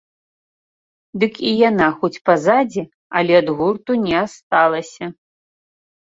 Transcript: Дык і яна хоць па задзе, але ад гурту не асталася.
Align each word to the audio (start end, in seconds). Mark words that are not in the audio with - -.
Дык 1.23 1.33
і 1.49 1.51
яна 1.69 1.89
хоць 1.99 2.21
па 2.29 2.35
задзе, 2.45 2.83
але 3.19 3.33
ад 3.41 3.47
гурту 3.59 3.91
не 4.07 4.15
асталася. 4.23 5.05